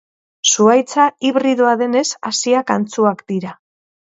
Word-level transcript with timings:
Zuhaitza 0.51 1.03
hibridoa 1.29 1.75
denez, 1.83 2.05
haziak 2.31 2.75
antzuak 2.79 3.25
dira. 3.35 3.55